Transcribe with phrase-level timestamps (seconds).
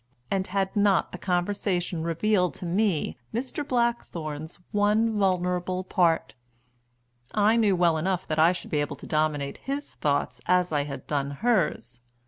[0.31, 3.63] And had not the conversation revealed to me Mr.
[3.63, 6.33] Blackthorn's one vulnerable part?
[7.35, 10.85] I knew well enough that I should be able to dominate his thoughts as I
[10.85, 12.01] had done hers.